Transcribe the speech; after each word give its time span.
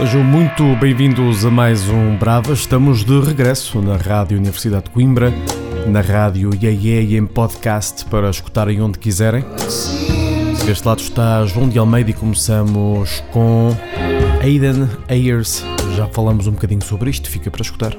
Sejam 0.00 0.24
muito 0.24 0.64
bem-vindos 0.76 1.44
a 1.44 1.50
mais 1.50 1.86
um 1.90 2.16
Brava. 2.16 2.54
Estamos 2.54 3.04
de 3.04 3.20
regresso 3.20 3.82
na 3.82 3.98
Rádio 3.98 4.38
Universidade 4.38 4.84
de 4.84 4.90
Coimbra, 4.92 5.30
na 5.86 6.00
rádio 6.00 6.48
IAE 6.58 7.04
e 7.04 7.16
em 7.18 7.26
podcast 7.26 8.06
para 8.06 8.30
escutarem 8.30 8.80
onde 8.80 8.98
quiserem. 8.98 9.44
Deste 10.64 10.88
lado 10.88 11.00
está 11.00 11.44
João 11.44 11.68
de 11.68 11.78
Almeida 11.78 12.12
e 12.12 12.14
começamos 12.14 13.22
com 13.30 13.76
Aiden 14.42 14.88
Ayers. 15.06 15.62
Já 15.94 16.06
falamos 16.06 16.46
um 16.46 16.52
bocadinho 16.52 16.82
sobre 16.82 17.10
isto, 17.10 17.28
fica 17.28 17.50
para 17.50 17.60
escutar. 17.60 17.92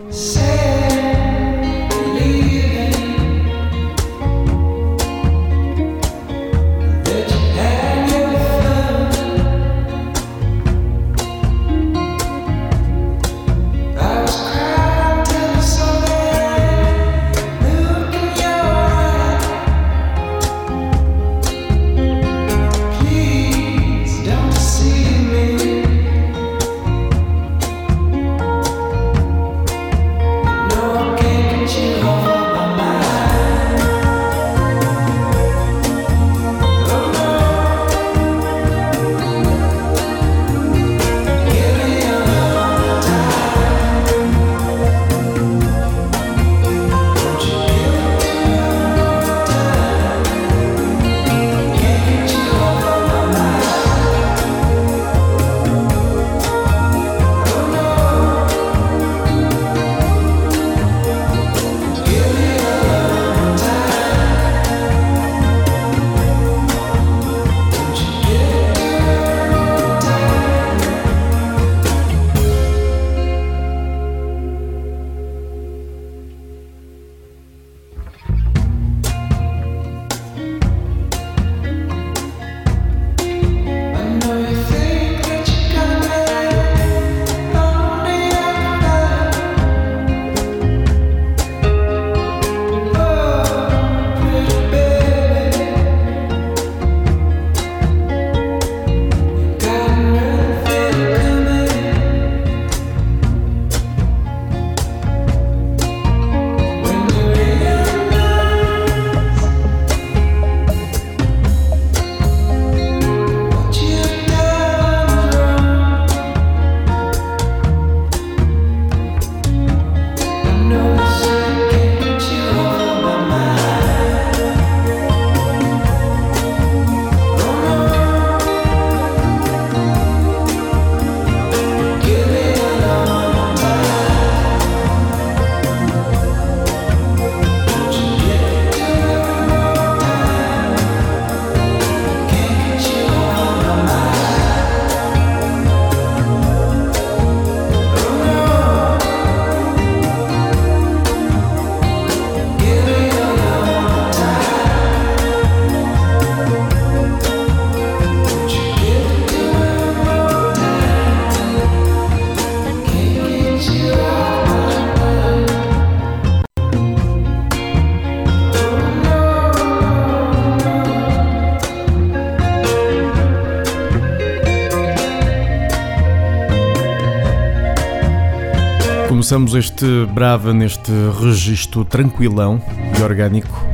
Começamos 179.32 179.56
este 179.56 179.86
Brava 180.14 180.54
neste 180.54 180.92
registro 181.22 181.86
tranquilão 181.86 182.62
e 183.00 183.02
orgânico. 183.02 183.66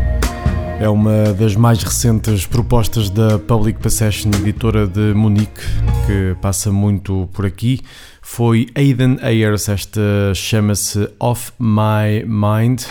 É 0.79 0.87
uma 0.87 1.33
das 1.33 1.55
mais 1.55 1.81
recentes 1.81 2.45
propostas 2.45 3.09
da 3.09 3.39
Public 3.39 3.79
Possession, 3.79 4.29
editora 4.35 4.85
de 4.85 5.15
Munique, 5.15 5.63
que 6.05 6.35
passa 6.43 6.71
muito 6.71 7.27
por 7.33 7.43
aqui. 7.43 7.81
Foi 8.21 8.67
Aiden 8.75 9.17
Ayers, 9.19 9.67
esta 9.67 9.99
chama-se 10.35 11.09
Off 11.19 11.51
My 11.59 12.23
Mind. 12.23 12.83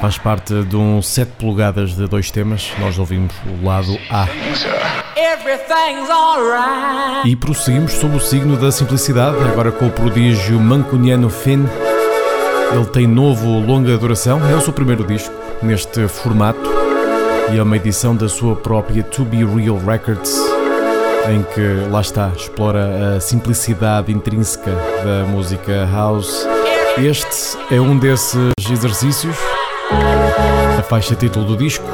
Faz 0.00 0.16
parte 0.16 0.62
de 0.64 0.76
um 0.76 1.02
7 1.02 1.32
polegadas 1.38 1.94
de 1.96 2.06
dois 2.06 2.30
temas. 2.30 2.72
Nós 2.78 2.98
ouvimos 2.98 3.34
o 3.46 3.66
lado 3.66 3.98
A. 4.10 4.26
E 7.24 7.34
prosseguimos 7.34 7.92
sob 7.92 8.16
o 8.16 8.20
signo 8.20 8.56
da 8.56 8.70
simplicidade, 8.70 9.36
agora 9.42 9.72
com 9.72 9.86
o 9.86 9.90
prodígio 9.90 10.60
mancuniano 10.60 11.28
Finn. 11.28 11.66
Ele 12.72 12.86
tem 12.86 13.06
novo 13.06 13.58
longa 13.58 13.96
duração, 13.98 14.40
é 14.48 14.54
o 14.54 14.60
seu 14.60 14.72
primeiro 14.72 15.04
disco 15.04 15.34
neste 15.62 16.06
formato 16.06 16.70
e 17.50 17.58
é 17.58 17.62
uma 17.62 17.76
edição 17.76 18.14
da 18.14 18.28
sua 18.28 18.54
própria 18.54 19.02
To 19.02 19.24
Be 19.24 19.44
Real 19.44 19.78
Records, 19.78 20.38
em 21.30 21.42
que 21.54 21.90
lá 21.90 22.02
está, 22.02 22.30
explora 22.36 23.16
a 23.16 23.20
simplicidade 23.20 24.12
intrínseca 24.12 24.70
da 25.02 25.26
música 25.28 25.88
house. 25.90 26.46
Este 26.98 27.56
é 27.70 27.80
um 27.80 27.98
desses 27.98 28.52
exercícios, 28.70 29.36
a 29.90 30.82
faixa 30.82 31.14
título 31.14 31.44
do 31.44 31.56
disco 31.56 31.84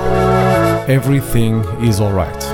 Everything 0.89 1.63
is 1.81 2.01
Alright. 2.01 2.45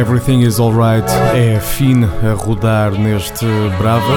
Everything 0.00 0.40
is 0.46 0.58
Alright 0.58 1.06
é 1.34 1.60
fine 1.60 2.06
a 2.06 2.32
rodar 2.32 2.92
neste 2.92 3.44
Brava. 3.76 4.14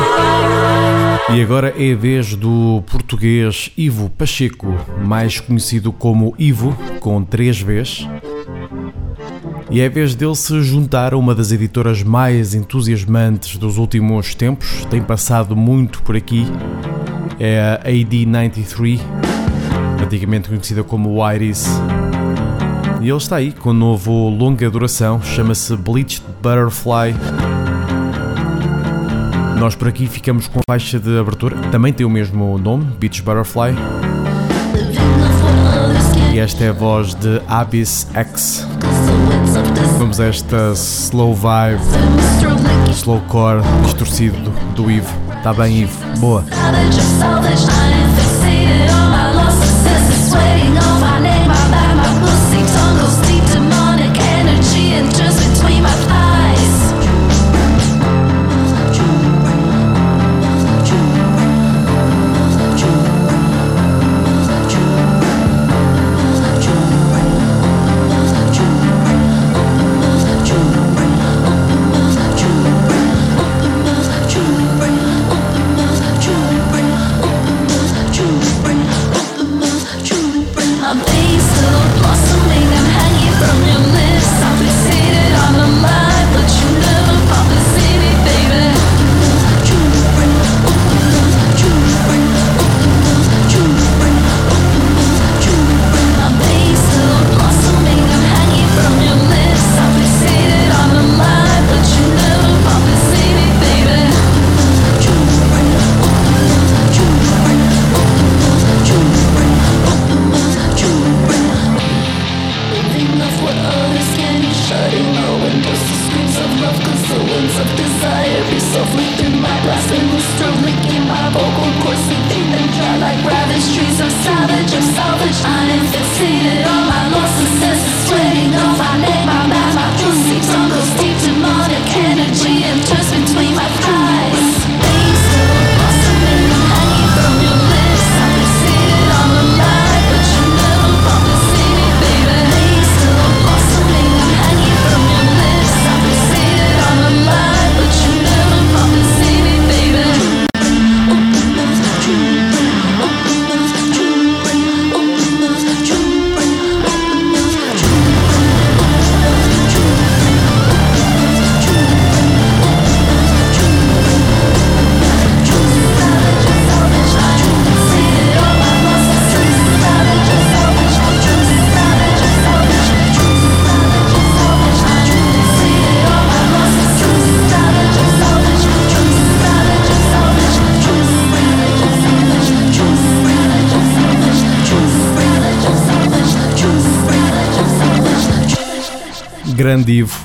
E 1.34 1.42
agora 1.42 1.74
é 1.78 1.92
a 1.92 1.96
vez 1.98 2.36
do 2.36 2.82
português 2.90 3.70
Ivo 3.76 4.10
Pacheco, 4.10 4.74
mais 5.04 5.42
conhecido 5.42 5.92
como 5.92 6.34
Ivo, 6.40 6.74
com 7.02 7.22
três 7.22 7.60
Vs. 7.60 8.08
E 9.70 9.82
é 9.82 9.88
a 9.88 9.90
vez 9.90 10.16
dele 10.16 10.36
se 10.38 10.64
juntar 10.64 11.14
a 11.14 11.18
uma 11.18 11.36
das 11.36 11.52
editoras 11.52 12.02
mais 12.02 12.56
entusiasmantes 12.56 13.58
dos 13.58 13.78
últimos 13.78 14.34
tempos, 14.34 14.86
tem 14.90 15.02
passado 15.02 15.54
muito 15.54 16.02
por 16.02 16.16
aqui, 16.16 16.48
é 17.38 17.60
a 17.60 17.90
AD93, 17.90 19.02
antigamente 20.02 20.48
conhecida 20.48 20.82
como 20.82 21.30
Iris. 21.30 21.68
E 23.04 23.10
ele 23.10 23.18
está 23.18 23.36
aí 23.36 23.52
com 23.52 23.72
um 23.72 23.74
novo 23.74 24.30
longa 24.30 24.70
duração, 24.70 25.22
chama-se 25.22 25.76
Bleached 25.76 26.24
Butterfly. 26.42 27.14
Nós 29.60 29.76
por 29.76 29.90
aqui 29.90 30.08
ficamos 30.08 30.48
com 30.48 30.60
a 30.60 30.62
faixa 30.66 30.98
de 30.98 31.20
abertura, 31.20 31.58
também 31.70 31.92
tem 31.92 32.06
o 32.06 32.10
mesmo 32.10 32.58
nome, 32.58 32.86
Beach 32.98 33.22
Butterfly. 33.22 33.76
E 36.34 36.40
esta 36.40 36.64
é 36.64 36.70
a 36.70 36.72
voz 36.72 37.14
de 37.14 37.42
Abyss 37.46 38.08
X. 38.14 38.66
Vamos 39.98 40.22
a 40.22 40.28
esta 40.28 40.72
slow 40.74 41.36
vibe, 41.36 41.82
slowcore 42.94 43.62
distorcido 43.84 44.50
do 44.78 44.90
Ivo. 44.90 45.14
Tá 45.44 45.54
bem, 45.54 45.82
Ivo? 45.82 46.00
Boa. 46.20 46.46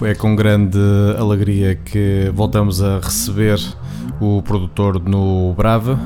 É 0.03 0.15
com 0.15 0.37
grande 0.37 0.79
alegria 1.19 1.75
que 1.75 2.31
voltamos 2.35 2.83
a 2.83 2.99
receber 2.99 3.59
o 4.21 4.43
produtor 4.43 5.01
no 5.01 5.53
Brava. 5.55 5.99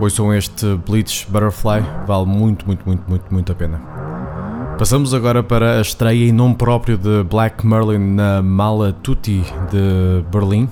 Ouçam 0.00 0.32
este 0.34 0.74
Bleach 0.86 1.26
Butterfly, 1.30 1.82
vale 2.06 2.26
muito, 2.26 2.66
muito, 2.66 2.84
muito, 2.84 3.02
muito, 3.08 3.24
muito 3.32 3.52
a 3.52 3.54
pena. 3.54 3.80
Passamos 4.78 5.14
agora 5.14 5.42
para 5.42 5.78
a 5.78 5.80
estreia 5.80 6.28
em 6.28 6.32
nome 6.32 6.54
próprio 6.54 6.98
de 6.98 7.22
Black 7.24 7.66
Merlin 7.66 7.98
na 7.98 8.42
Mala 8.42 8.92
Tutti 8.92 9.42
de 9.70 10.24
Berlim. 10.30 10.68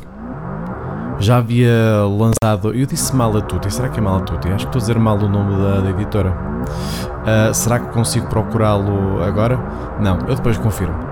Já 1.19 1.39
havia 1.39 2.05
lançado. 2.05 2.75
Eu 2.75 2.87
disse 2.87 3.15
Mala 3.15 3.41
Tutti, 3.43 3.73
será 3.73 3.89
que 3.89 3.99
é 3.99 4.03
Mala 4.03 4.23
Tutti? 4.23 4.49
Acho 4.49 4.67
que 4.67 4.77
estou 4.77 4.79
a 4.79 4.83
dizer 4.83 4.99
mal 4.99 5.17
o 5.17 5.29
nome 5.29 5.57
da, 5.57 5.81
da 5.81 5.91
editora. 5.91 6.31
Uh, 6.31 7.55
será 7.55 7.79
que 7.79 7.93
consigo 7.93 8.27
procurá-lo 8.27 9.23
agora? 9.23 9.59
Não, 10.01 10.19
eu 10.27 10.35
depois 10.35 10.59
confirmo. 10.59 11.10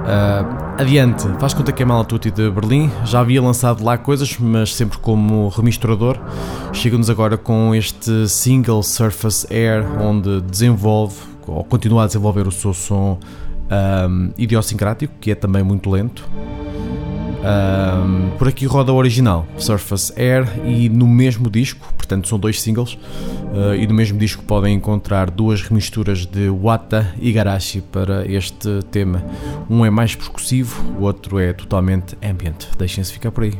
Uh, 0.00 0.80
adiante, 0.80 1.28
faz 1.38 1.52
conta 1.52 1.72
que 1.72 1.82
é 1.82 1.86
Malatuti 1.86 2.30
de 2.30 2.50
Berlim, 2.50 2.90
já 3.04 3.20
havia 3.20 3.40
lançado 3.42 3.84
lá 3.84 3.98
coisas, 3.98 4.36
mas 4.38 4.74
sempre 4.74 4.98
como 4.98 5.48
remisturador. 5.48 6.18
Chega-nos 6.72 7.10
agora 7.10 7.36
com 7.36 7.74
este 7.74 8.28
single 8.28 8.82
Surface 8.82 9.46
Air, 9.52 9.84
onde 10.00 10.40
desenvolve, 10.40 11.16
ou 11.46 11.62
continua 11.64 12.04
a 12.04 12.06
desenvolver 12.06 12.46
o 12.48 12.50
seu 12.50 12.72
som 12.72 13.18
um, 14.08 14.30
idiosincrático, 14.36 15.14
que 15.20 15.30
é 15.30 15.34
também 15.34 15.62
muito 15.62 15.90
lento. 15.90 16.28
Um, 17.40 18.36
por 18.36 18.48
aqui 18.48 18.66
roda 18.66 18.92
o 18.92 18.96
original, 18.96 19.46
Surface 19.56 20.12
Air, 20.16 20.46
e 20.64 20.88
no 20.88 21.06
mesmo 21.06 21.48
disco, 21.48 21.92
portanto 21.96 22.28
são 22.28 22.38
dois 22.38 22.60
singles, 22.60 22.94
uh, 22.94 23.74
e 23.74 23.86
no 23.86 23.94
mesmo 23.94 24.18
disco 24.18 24.42
podem 24.44 24.74
encontrar 24.74 25.30
duas 25.30 25.62
remisturas 25.62 26.26
de 26.26 26.50
Wata 26.50 27.14
e 27.18 27.32
Garashi 27.32 27.80
para 27.80 28.26
este 28.30 28.82
tema. 28.90 29.24
Um 29.68 29.84
é 29.84 29.90
mais 29.90 30.14
percussivo, 30.14 30.82
o 30.98 31.04
outro 31.04 31.38
é 31.38 31.52
totalmente 31.52 32.16
ambient. 32.22 32.66
Deixem-se 32.76 33.12
ficar 33.12 33.30
por 33.30 33.44
aí. 33.44 33.58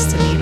destiny. 0.00 0.39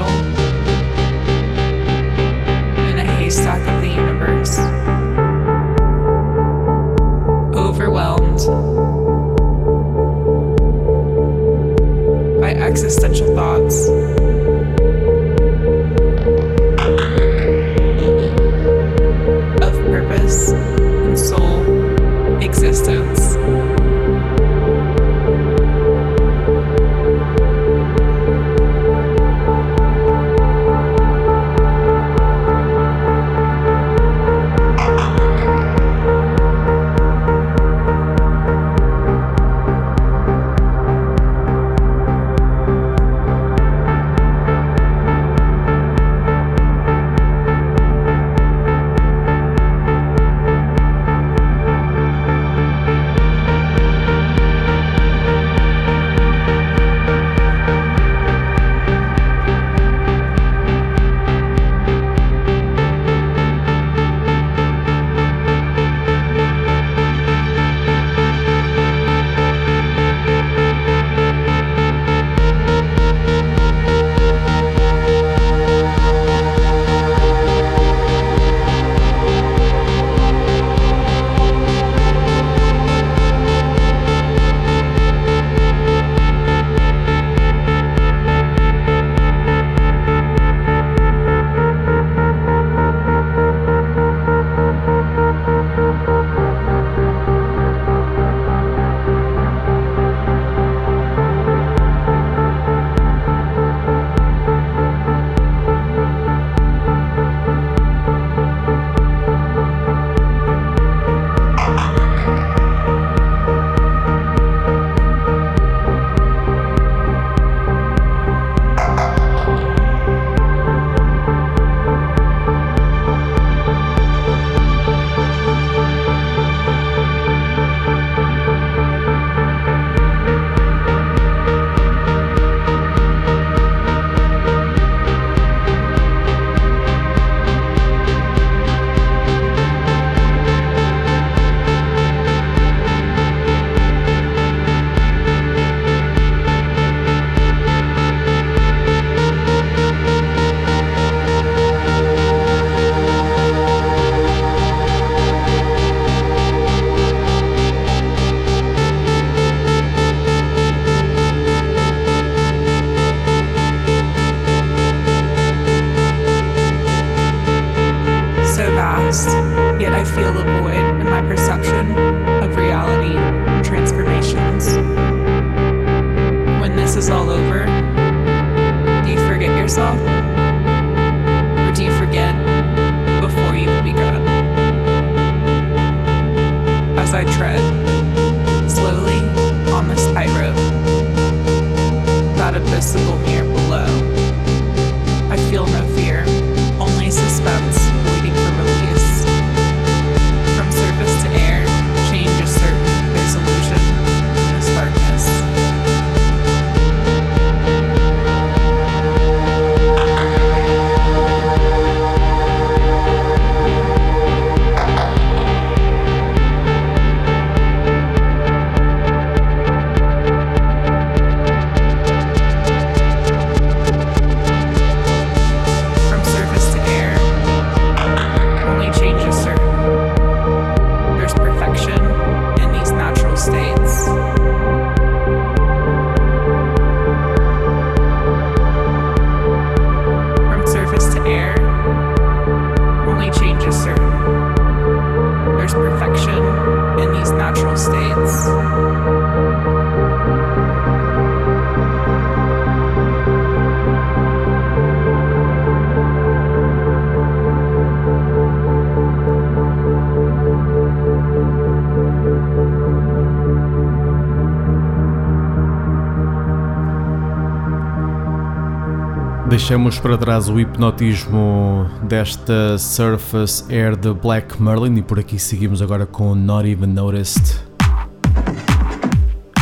Deixamos 269.69 269.99
para 269.99 270.17
trás 270.17 270.49
o 270.49 270.59
hipnotismo 270.59 271.87
desta 272.05 272.79
Surface 272.79 273.63
Air 273.71 273.97
de 273.97 274.15
Black 274.15 274.63
Merlin 274.63 274.97
e 274.97 275.03
por 275.03 275.19
aqui 275.19 275.39
seguimos 275.39 275.83
agora 275.83 276.07
com 276.07 276.35
Not 276.35 276.67
Even 276.67 276.87
Noticed. 276.87 277.61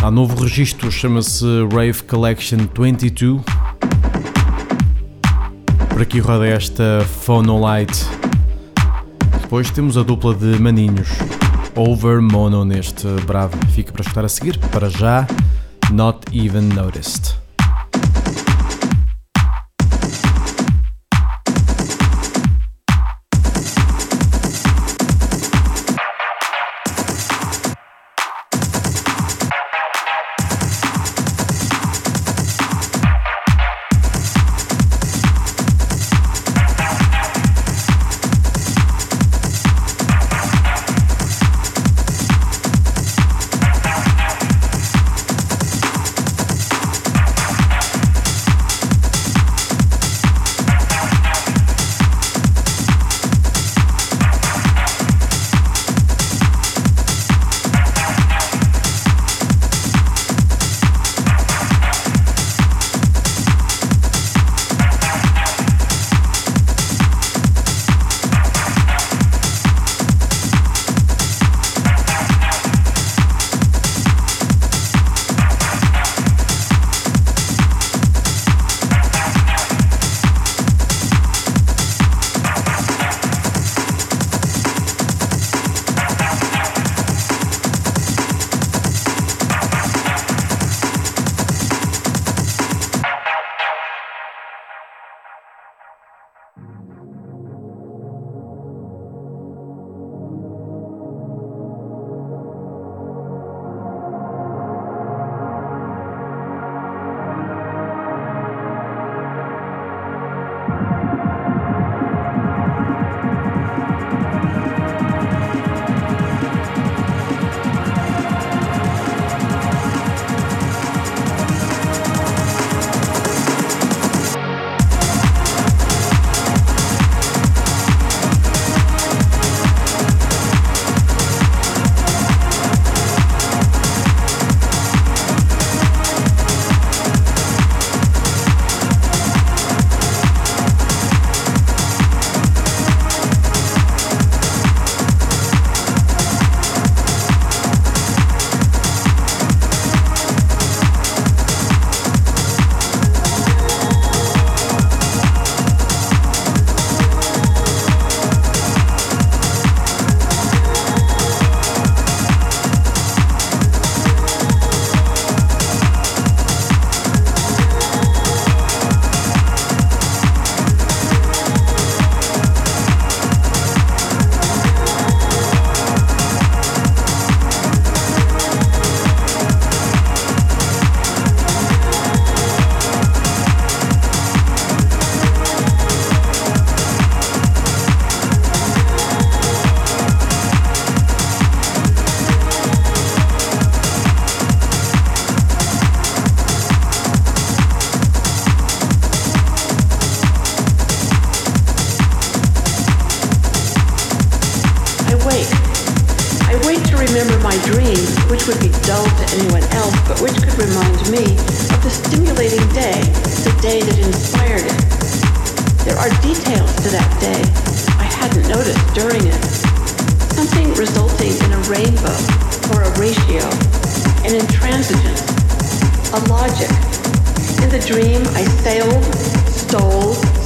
Há 0.00 0.08
novo 0.08 0.44
registro, 0.44 0.92
chama-se 0.92 1.44
Rave 1.72 2.04
Collection 2.04 2.68
22. 2.72 3.42
Por 5.88 6.02
aqui 6.02 6.20
roda 6.20 6.46
esta 6.46 7.04
Phonolite. 7.24 8.06
Depois 9.40 9.70
temos 9.72 9.98
a 9.98 10.04
dupla 10.04 10.36
de 10.36 10.56
maninhos, 10.60 11.08
Over 11.74 12.22
Mono 12.22 12.64
neste 12.64 13.08
bravo. 13.26 13.58
Fica 13.72 13.90
para 13.90 14.02
escutar 14.02 14.24
a 14.24 14.28
seguir. 14.28 14.56
Para 14.70 14.88
já, 14.88 15.26
Not 15.90 16.20
Even 16.32 16.68
Noticed. 16.76 17.25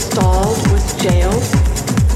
stalled 0.00 0.56
with 0.72 0.82
jails. 1.02 1.52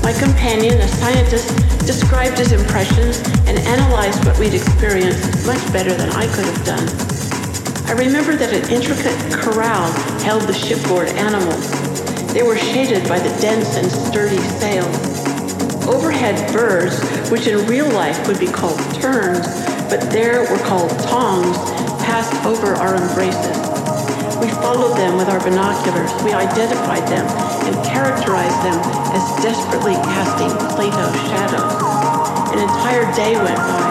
My 0.03 0.13
companion, 0.17 0.81
a 0.81 0.89
scientist, 0.89 1.49
described 1.87 2.39
his 2.39 2.53
impressions 2.53 3.19
and 3.45 3.59
analyzed 3.59 4.25
what 4.25 4.39
we'd 4.39 4.55
experienced 4.55 5.47
much 5.47 5.61
better 5.73 5.93
than 5.93 6.09
I 6.11 6.27
could 6.33 6.47
have 6.47 6.65
done. 6.65 6.89
I 7.87 7.93
remember 7.93 8.37
that 8.37 8.53
an 8.53 8.65
intricate 8.73 9.17
corral 9.33 9.93
held 10.25 10.43
the 10.43 10.55
shipboard 10.55 11.09
animals. 11.09 11.69
They 12.33 12.43
were 12.43 12.57
shaded 12.57 13.07
by 13.07 13.19
the 13.19 13.29
dense 13.41 13.77
and 13.77 13.91
sturdy 13.91 14.41
sails. 14.59 14.97
Overhead 15.87 16.53
birds, 16.53 16.97
which 17.31 17.47
in 17.47 17.67
real 17.67 17.89
life 17.91 18.27
would 18.27 18.41
be 18.41 18.49
called 18.49 18.81
terns, 18.97 19.45
but 19.93 20.01
there 20.11 20.41
were 20.51 20.63
called 20.65 20.91
tongs, 21.01 21.57
passed 22.01 22.33
over 22.47 22.75
our 22.75 22.97
embraces. 22.97 23.57
We 24.41 24.49
followed 24.65 24.97
them 24.97 25.17
with 25.19 25.29
our 25.29 25.41
binoculars. 25.41 26.11
We 26.25 26.33
identified 26.33 27.07
them 27.09 27.54
and 27.65 27.75
characterized 27.85 28.61
them 28.63 28.79
as 29.17 29.25
desperately 29.43 29.95
casting 30.13 30.53
Plato's 30.77 31.17
shadows. 31.29 31.73
An 32.53 32.61
entire 32.61 33.09
day 33.17 33.35
went 33.37 33.57
by. 33.57 33.91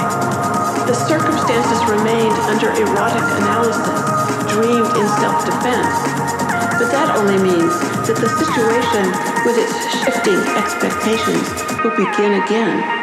The 0.87 0.93
circumstances 0.93 1.79
remained 1.89 2.37
under 2.47 2.69
erotic 2.71 3.25
analysis, 3.41 3.99
dreamed 4.53 4.91
in 4.95 5.07
self-defense. 5.19 5.95
But 6.79 6.91
that 6.91 7.15
only 7.17 7.37
means 7.41 7.73
that 8.07 8.17
the 8.19 8.29
situation 8.29 9.05
with 9.45 9.57
its 9.57 9.73
shifting 10.03 10.39
expectations 10.55 11.47
will 11.83 11.95
begin 11.95 12.41
again. 12.43 13.02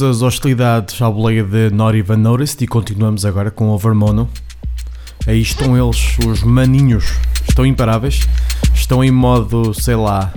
As 0.00 0.22
hostilidades 0.22 1.02
à 1.02 1.10
boleia 1.10 1.42
de 1.42 1.70
Not 1.70 1.96
Even 1.98 2.18
Noticed 2.18 2.62
e 2.62 2.68
continuamos 2.68 3.24
agora 3.24 3.50
com 3.50 3.70
Overmono. 3.70 4.28
Aí 5.26 5.40
estão 5.40 5.76
eles, 5.76 6.16
os 6.24 6.42
maninhos, 6.44 7.14
estão 7.48 7.66
imparáveis, 7.66 8.20
estão 8.72 9.02
em 9.02 9.10
modo, 9.10 9.74
sei 9.74 9.96
lá, 9.96 10.32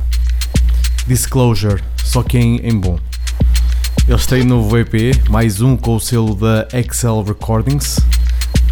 Disclosure, 1.06 1.84
só 2.04 2.24
que 2.24 2.40
em, 2.40 2.58
em 2.58 2.76
bom. 2.76 2.98
Eles 4.08 4.26
têm 4.26 4.44
novo 4.44 4.76
EP, 4.80 5.30
mais 5.30 5.62
um 5.62 5.78
com 5.78 5.96
o 5.96 6.00
selo 6.00 6.34
da 6.34 6.68
Excel 6.74 7.22
Recordings, 7.22 8.00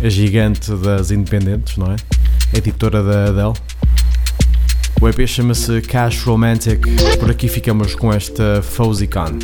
a 0.03 0.09
gigante 0.09 0.71
das 0.73 1.11
independentes, 1.11 1.77
não 1.77 1.91
é? 1.91 1.97
Editora 2.57 3.03
da 3.03 3.25
Adele. 3.25 3.53
O 4.99 5.07
EP 5.07 5.27
chama-se 5.27 5.81
Cash 5.81 6.23
Romantic. 6.23 6.83
Por 7.19 7.29
aqui 7.29 7.47
ficamos 7.47 7.93
com 7.93 8.11
esta 8.11 8.61
Fozicon. 8.63 9.37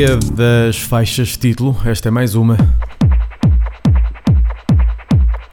Dia 0.00 0.16
das 0.16 0.78
faixas 0.78 1.36
título, 1.36 1.76
esta 1.84 2.08
é 2.08 2.10
mais 2.10 2.34
uma. 2.34 2.56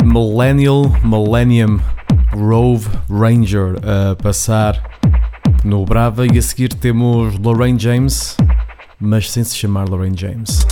Millennial 0.02 0.84
Millennium 1.04 1.82
Rove 2.32 2.88
Ranger 3.10 3.76
a 3.84 4.16
passar 4.16 4.82
no 5.66 5.84
Brava 5.84 6.26
e 6.26 6.38
a 6.38 6.42
seguir 6.42 6.70
temos 6.70 7.38
Lorraine 7.38 7.78
James, 7.78 8.38
mas 8.98 9.30
sem 9.30 9.44
se 9.44 9.54
chamar 9.54 9.90
Lorraine 9.90 10.18
James. 10.18 10.66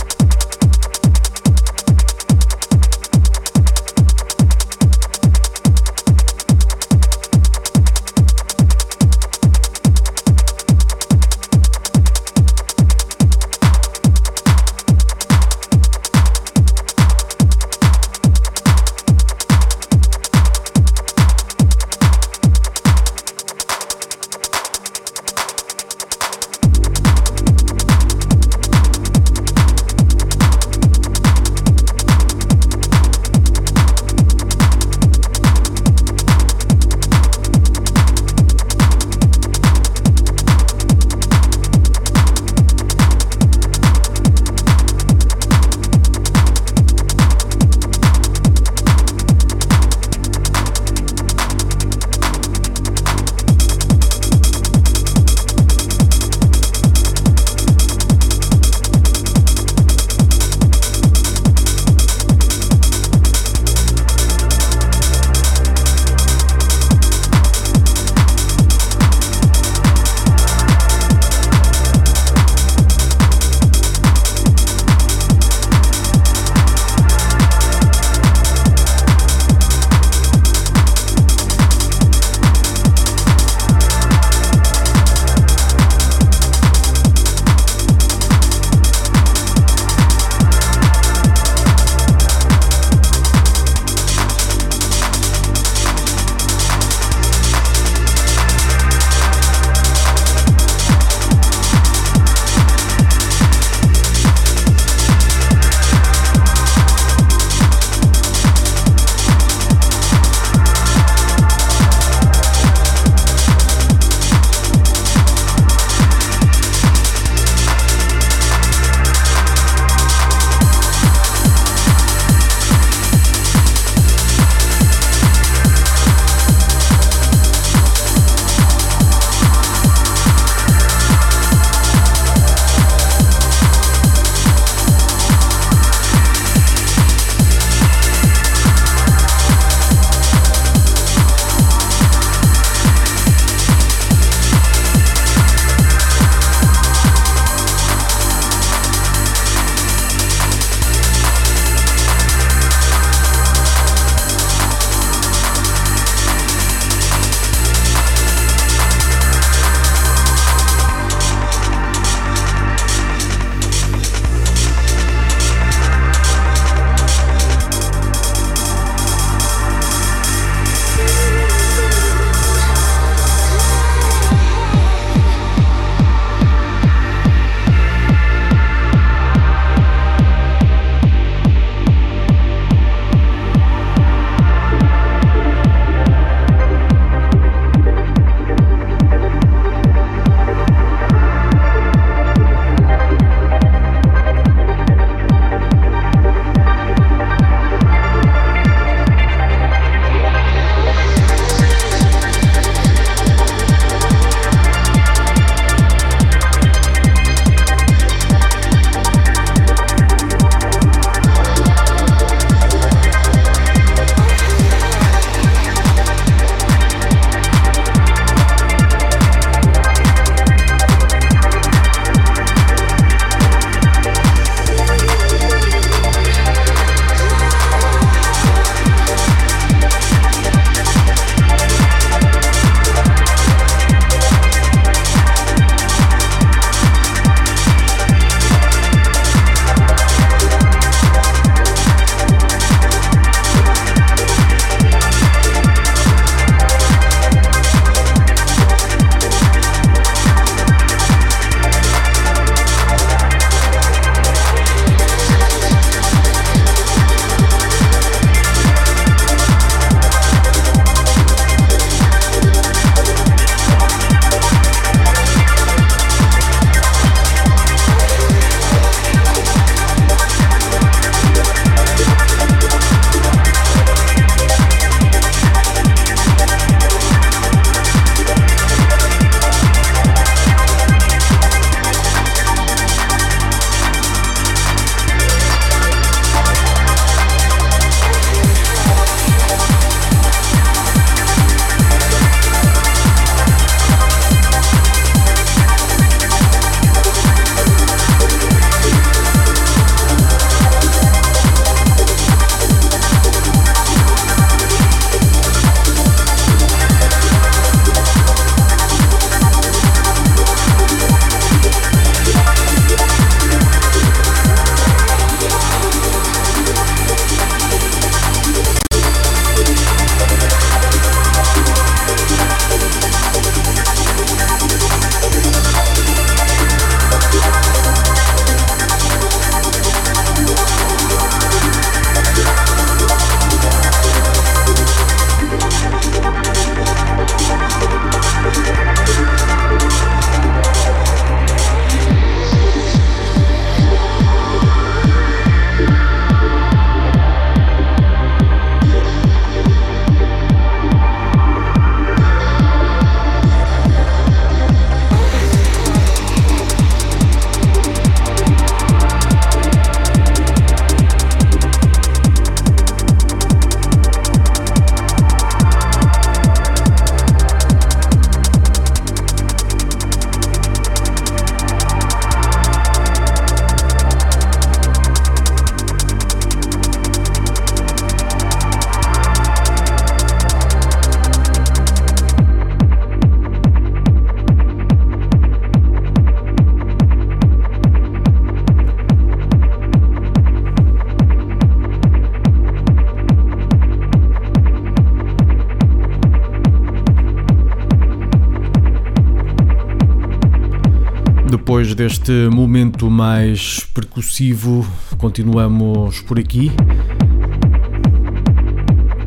Deste 401.96 402.30
momento 402.52 403.10
mais 403.10 403.80
percussivo, 403.94 404.86
continuamos 405.16 406.20
por 406.20 406.38
aqui. 406.38 406.70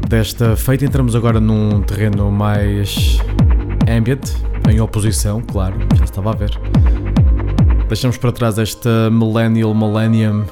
Desta 0.07 0.55
feita, 0.55 0.86
entramos 0.86 1.15
agora 1.15 1.39
num 1.39 1.82
terreno 1.82 2.32
mais 2.32 3.20
ambient, 3.89 4.22
em 4.70 4.80
oposição, 4.80 5.41
claro, 5.41 5.80
já 5.97 6.03
estava 6.03 6.30
a 6.32 6.36
ver. 6.36 6.51
Deixamos 7.88 8.17
para 8.17 8.32
trás 8.32 8.59
esta 8.59 9.09
Millennial 9.09 9.74
Millennium 9.74 10.45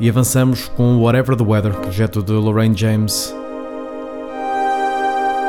e 0.00 0.08
avançamos 0.08 0.66
com 0.68 0.96
Whatever 0.96 1.36
the 1.36 1.44
Weather, 1.44 1.74
projeto 1.74 2.22
de 2.22 2.32
Lorraine 2.32 2.74
James. 2.74 3.34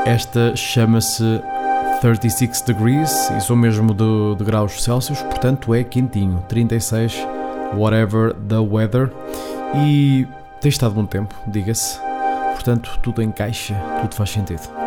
Esta 0.05 0.53
chama-se 0.57 1.41
36 2.01 2.61
degrees 2.61 3.09
sou 3.41 3.55
mesmo 3.55 3.93
de, 3.93 4.35
de, 4.35 4.43
graus 4.43 4.83
Celsius, 4.83 5.21
portanto 5.21 5.73
é 5.73 5.83
quentinho, 5.83 6.43
36, 6.49 7.15
whatever 7.75 8.33
the 8.49 8.57
weather. 8.57 9.11
E 9.85 10.27
tem 10.59 10.69
estado 10.69 10.95
bom 10.95 11.05
tempo, 11.05 11.33
diga-se. 11.47 11.99
Portanto, 12.53 12.99
tudo 13.01 13.21
encaixa, 13.21 13.75
tudo 14.01 14.15
faz 14.15 14.31
sentido. 14.31 14.80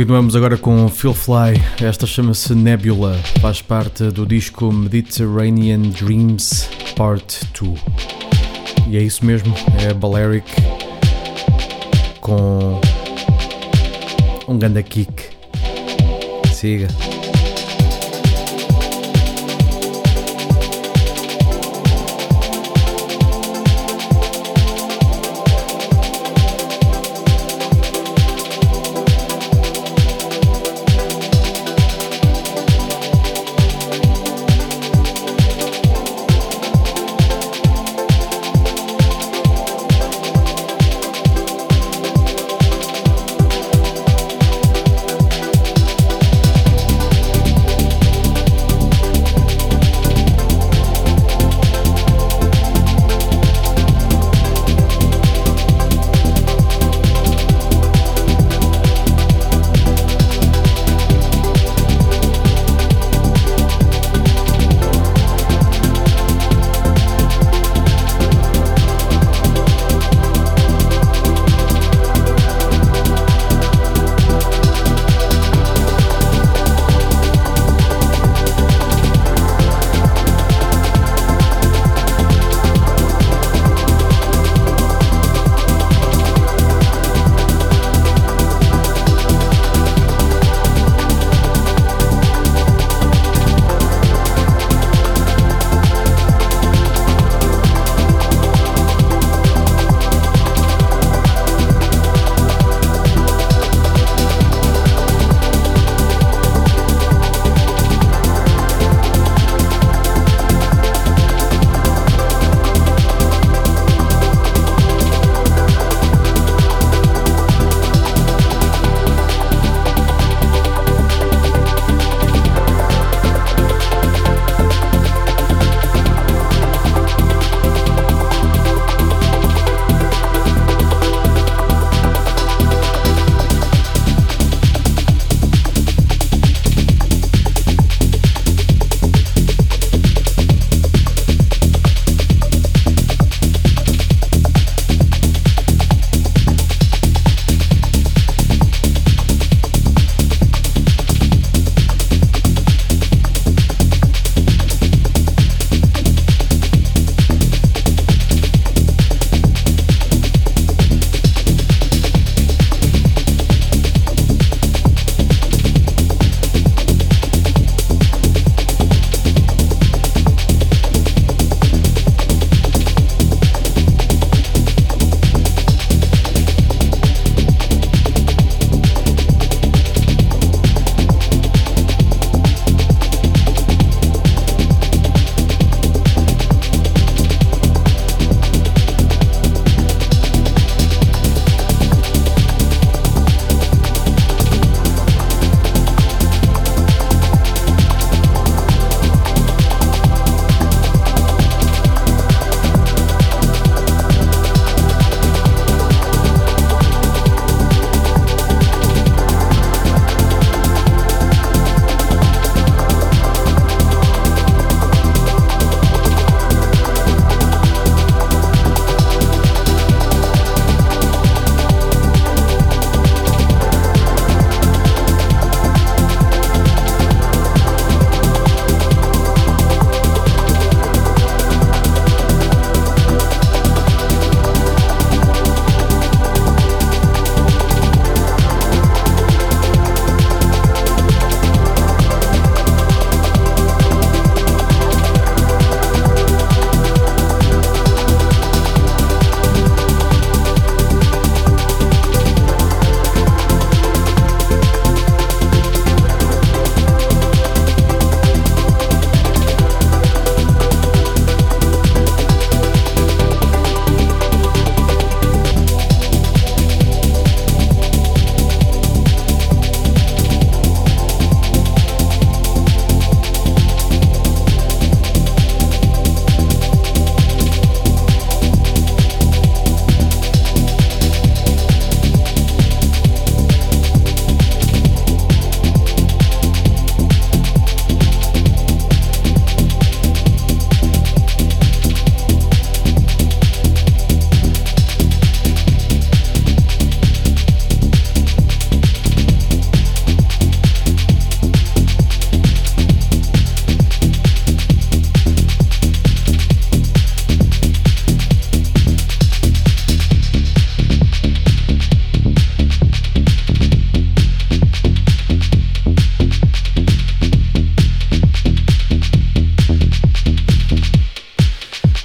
Continuamos 0.00 0.34
agora 0.34 0.56
com 0.56 0.88
Phil 0.88 1.12
Fly. 1.12 1.62
Esta 1.78 2.06
chama-se 2.06 2.54
Nebula, 2.54 3.20
faz 3.38 3.60
parte 3.60 4.04
do 4.04 4.24
disco 4.24 4.72
Mediterranean 4.72 5.90
Dreams 5.90 6.70
Part 6.96 7.40
2. 7.60 7.78
E 8.88 8.96
é 8.96 9.02
isso 9.02 9.26
mesmo, 9.26 9.54
é 9.78 9.92
Balearic 9.92 10.50
com 12.22 12.80
um 14.48 14.58
ganda 14.58 14.82
kick. 14.82 15.12
Siga. 16.50 16.88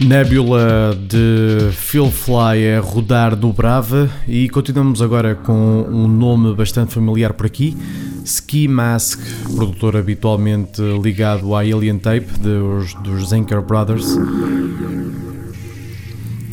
Nebula 0.06 0.96
de 0.96 1.72
Phil 1.72 2.12
Fly 2.12 2.76
a 2.78 2.80
rodar 2.80 3.36
no 3.36 3.52
Brava 3.52 4.08
e 4.28 4.48
continuamos 4.50 5.02
agora 5.02 5.34
com 5.34 5.82
um 5.90 6.08
nome 6.08 6.54
bastante 6.54 6.94
familiar 6.94 7.34
por 7.34 7.48
aqui, 7.48 7.76
Ski 8.24 8.68
Mask, 8.68 9.20
produtor 9.56 9.98
habitualmente 9.98 10.80
ligado 11.02 11.56
à 11.56 11.62
Alien 11.62 11.98
Tape 11.98 12.28
dos, 12.40 12.94
dos 12.94 13.30
Zenker 13.30 13.64
Brothers. 13.64 14.16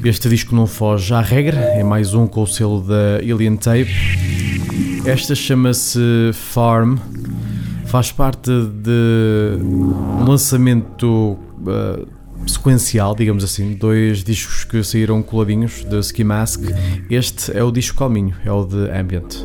Este 0.03 0.31
disco 0.31 0.57
não 0.57 0.67
foge 0.67 1.13
à 1.13 1.21
regra, 1.21 1.59
é 1.59 1.85
mais 1.85 2.15
um 2.15 2.27
com 2.27 2.45
o 2.45 2.47
selo 2.47 2.81
da 2.81 3.17
Alien 3.17 3.57
Tape. 3.57 3.93
Esta 5.05 5.35
chama-se 5.35 6.31
Farm, 6.33 6.97
faz 7.85 8.11
parte 8.11 8.51
de 8.51 9.59
um 9.61 10.25
lançamento 10.25 11.07
uh, 11.07 12.22
sequencial, 12.47 13.15
digamos 13.15 13.45
assim, 13.45 13.75
dois 13.75 14.23
discos 14.25 14.65
que 14.65 14.83
saíram 14.83 15.23
coladinhos 15.23 15.85
de 15.85 15.99
Ski 16.01 16.25
Mask. 16.25 16.63
Este 17.11 17.57
é 17.57 17.63
o 17.63 17.71
disco 17.71 17.99
calminho, 17.99 18.35
é 18.45 18.53
o 18.53 18.65
de 18.65 18.91
Ambient. 18.91 19.45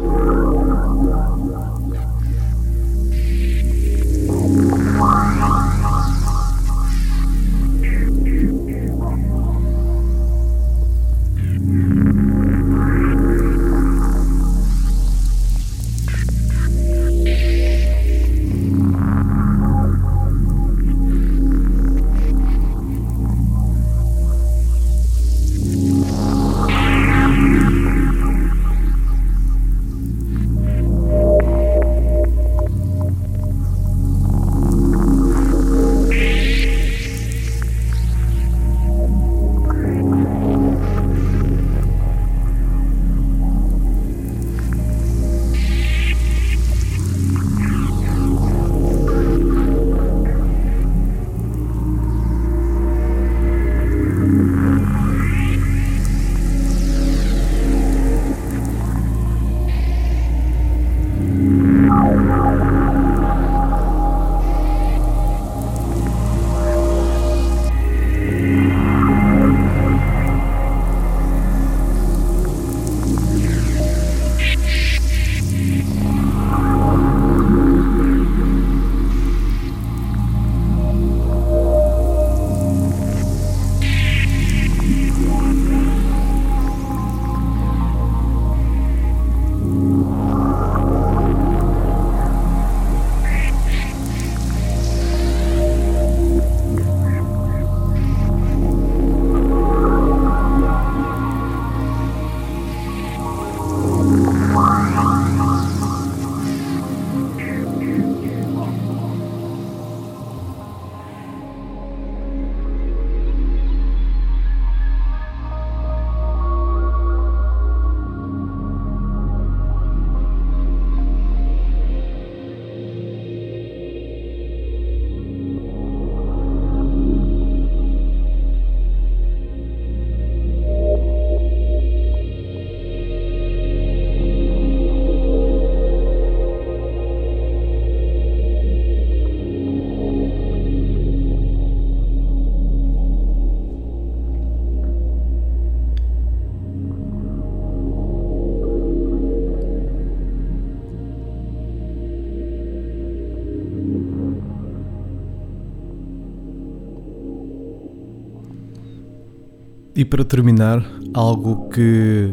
E 159.98 160.06
para 160.06 160.24
terminar, 160.24 160.86
algo 161.12 161.70
que 161.70 162.30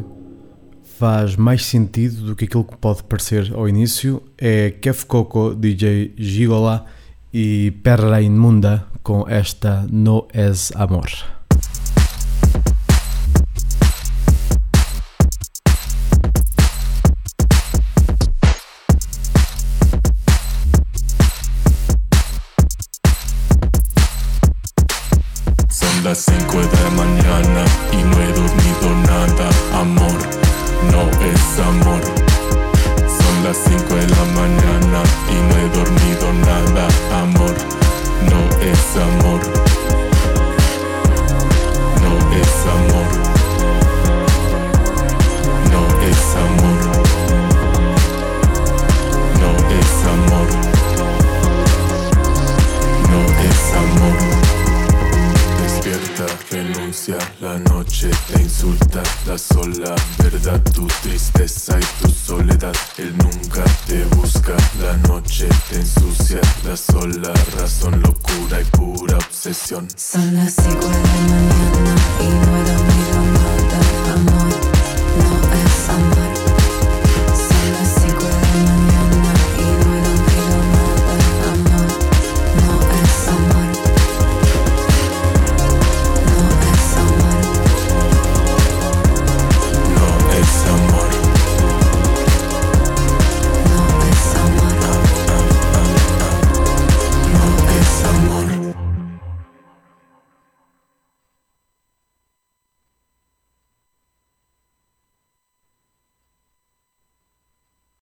faz 0.99 1.35
mais 1.35 1.65
sentido 1.65 2.27
do 2.27 2.37
que 2.37 2.45
aquilo 2.45 2.62
que 2.62 2.77
pode 2.77 3.03
parecer 3.05 3.51
ao 3.55 3.67
início 3.67 4.23
é 4.37 4.71
Kef 4.71 5.07
Coco, 5.07 5.55
DJ 5.55 6.12
Gigola 6.15 6.85
e 7.33 7.71
Perra 7.83 8.21
Inmunda 8.21 8.87
com 9.03 9.27
esta 9.27 9.87
No 9.91 10.29
Es 10.35 10.73
Amor. 10.77 11.34
Las 26.15 26.27
5 26.27 26.61
de 26.61 26.83
la 26.85 26.91
mañana 26.91 27.65
y 27.91 27.97
no 27.97 28.23
he 28.23 28.33
dormido 28.33 28.95
nada. 29.09 29.51
Amor, 29.81 30.17
no 30.93 31.11
es 31.25 31.59
amor. 31.59 31.94